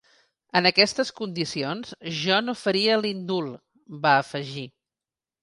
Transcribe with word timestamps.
“En 0.59 0.67
aquestes 0.69 1.11
condicions 1.19 1.91
jo 2.21 2.39
no 2.47 2.57
faria 2.63 2.97
l’indult”, 3.03 3.53
va 4.09 4.17
afegir. 4.25 4.67